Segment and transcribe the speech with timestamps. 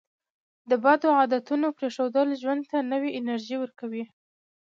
[0.69, 4.03] د بدو عادتونو پرېښودل ژوند ته نوې انرژي ورکوي.